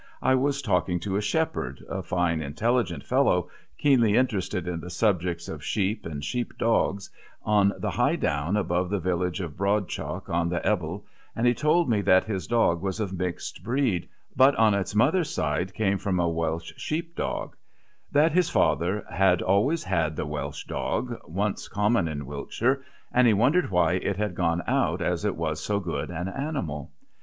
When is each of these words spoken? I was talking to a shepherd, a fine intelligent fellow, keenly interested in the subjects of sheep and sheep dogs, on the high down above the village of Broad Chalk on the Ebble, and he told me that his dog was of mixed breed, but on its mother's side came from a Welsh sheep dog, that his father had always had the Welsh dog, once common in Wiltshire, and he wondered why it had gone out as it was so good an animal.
I 0.23 0.33
was 0.33 0.63
talking 0.63 0.99
to 1.01 1.15
a 1.17 1.21
shepherd, 1.21 1.83
a 1.87 2.01
fine 2.01 2.41
intelligent 2.41 3.03
fellow, 3.03 3.49
keenly 3.77 4.15
interested 4.17 4.67
in 4.67 4.79
the 4.79 4.89
subjects 4.89 5.47
of 5.47 5.63
sheep 5.63 6.07
and 6.07 6.25
sheep 6.25 6.57
dogs, 6.57 7.11
on 7.43 7.71
the 7.77 7.91
high 7.91 8.15
down 8.15 8.57
above 8.57 8.89
the 8.89 8.97
village 8.97 9.41
of 9.41 9.55
Broad 9.55 9.87
Chalk 9.87 10.27
on 10.27 10.49
the 10.49 10.65
Ebble, 10.65 11.05
and 11.35 11.45
he 11.45 11.53
told 11.53 11.87
me 11.87 12.01
that 12.01 12.23
his 12.23 12.47
dog 12.47 12.81
was 12.81 12.99
of 12.99 13.13
mixed 13.13 13.63
breed, 13.63 14.09
but 14.35 14.55
on 14.55 14.73
its 14.73 14.95
mother's 14.95 15.29
side 15.29 15.71
came 15.75 15.99
from 15.99 16.19
a 16.19 16.27
Welsh 16.27 16.73
sheep 16.77 17.15
dog, 17.15 17.55
that 18.11 18.31
his 18.31 18.49
father 18.49 19.05
had 19.07 19.43
always 19.43 19.83
had 19.83 20.15
the 20.15 20.25
Welsh 20.25 20.65
dog, 20.65 21.15
once 21.25 21.67
common 21.67 22.07
in 22.07 22.25
Wiltshire, 22.25 22.83
and 23.11 23.27
he 23.27 23.35
wondered 23.35 23.69
why 23.69 23.93
it 23.97 24.17
had 24.17 24.33
gone 24.33 24.63
out 24.65 24.99
as 24.99 25.25
it 25.25 25.35
was 25.35 25.59
so 25.63 25.79
good 25.79 26.09
an 26.09 26.27
animal. 26.27 26.91